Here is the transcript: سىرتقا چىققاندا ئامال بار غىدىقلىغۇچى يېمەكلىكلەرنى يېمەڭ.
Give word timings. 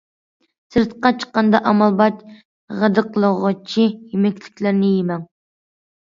سىرتقا 0.75 1.09
چىققاندا 1.23 1.59
ئامال 1.71 1.91
بار 1.99 2.15
غىدىقلىغۇچى 2.79 3.85
يېمەكلىكلەرنى 4.13 4.89
يېمەڭ. 4.95 5.27